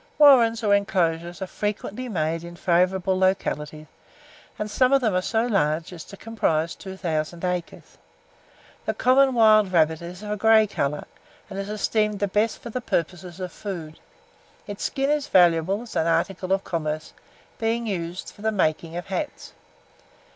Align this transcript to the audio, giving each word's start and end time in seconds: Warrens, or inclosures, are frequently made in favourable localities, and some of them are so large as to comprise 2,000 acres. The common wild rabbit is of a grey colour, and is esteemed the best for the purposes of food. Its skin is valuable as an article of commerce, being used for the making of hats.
Warrens, 0.17 0.63
or 0.63 0.73
inclosures, 0.73 1.43
are 1.43 1.45
frequently 1.45 2.09
made 2.09 2.43
in 2.43 2.55
favourable 2.55 3.19
localities, 3.19 3.85
and 4.57 4.67
some 4.67 4.91
of 4.93 4.99
them 5.01 5.13
are 5.13 5.21
so 5.21 5.45
large 5.45 5.93
as 5.93 6.03
to 6.05 6.17
comprise 6.17 6.73
2,000 6.73 7.45
acres. 7.45 7.99
The 8.87 8.95
common 8.95 9.35
wild 9.35 9.71
rabbit 9.71 10.01
is 10.01 10.23
of 10.23 10.31
a 10.31 10.37
grey 10.37 10.65
colour, 10.65 11.05
and 11.51 11.59
is 11.59 11.69
esteemed 11.69 12.17
the 12.19 12.27
best 12.27 12.57
for 12.63 12.71
the 12.71 12.81
purposes 12.81 13.39
of 13.39 13.51
food. 13.53 13.99
Its 14.65 14.83
skin 14.85 15.11
is 15.11 15.27
valuable 15.27 15.83
as 15.83 15.95
an 15.95 16.07
article 16.07 16.51
of 16.51 16.63
commerce, 16.63 17.13
being 17.59 17.85
used 17.85 18.31
for 18.33 18.41
the 18.41 18.51
making 18.51 18.95
of 18.97 19.05
hats. 19.05 19.53